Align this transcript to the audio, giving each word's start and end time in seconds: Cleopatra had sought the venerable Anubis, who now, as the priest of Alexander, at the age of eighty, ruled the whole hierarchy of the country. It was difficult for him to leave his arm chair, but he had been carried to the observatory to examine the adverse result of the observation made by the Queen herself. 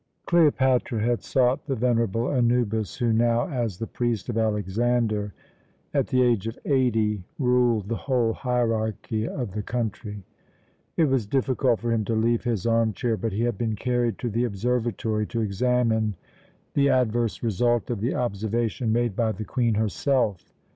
Cleopatra 0.25 0.99
had 1.03 1.21
sought 1.21 1.67
the 1.67 1.75
venerable 1.75 2.31
Anubis, 2.31 2.95
who 2.95 3.13
now, 3.13 3.47
as 3.47 3.77
the 3.77 3.85
priest 3.85 4.29
of 4.29 4.37
Alexander, 4.39 5.31
at 5.93 6.07
the 6.07 6.23
age 6.23 6.47
of 6.47 6.57
eighty, 6.65 7.23
ruled 7.37 7.87
the 7.87 7.97
whole 7.97 8.33
hierarchy 8.33 9.27
of 9.27 9.51
the 9.51 9.61
country. 9.61 10.23
It 10.97 11.05
was 11.05 11.27
difficult 11.27 11.81
for 11.81 11.91
him 11.91 12.03
to 12.05 12.15
leave 12.15 12.45
his 12.45 12.65
arm 12.65 12.93
chair, 12.93 13.15
but 13.15 13.31
he 13.33 13.43
had 13.43 13.59
been 13.59 13.75
carried 13.75 14.17
to 14.17 14.29
the 14.31 14.43
observatory 14.43 15.27
to 15.27 15.41
examine 15.41 16.15
the 16.73 16.89
adverse 16.89 17.43
result 17.43 17.91
of 17.91 18.01
the 18.01 18.15
observation 18.15 18.91
made 18.91 19.15
by 19.15 19.31
the 19.31 19.45
Queen 19.45 19.75
herself. 19.75 20.51